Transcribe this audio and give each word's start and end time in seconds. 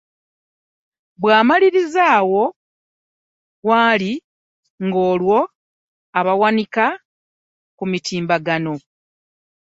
Bwamliriza 1.21 2.03
awo 2.17 2.43
waali 3.67 4.13
nga 4.85 4.99
olwo 5.11 5.39
abiwanika 6.19 6.85
ku 7.77 7.83
mutimbagano. 7.91 8.73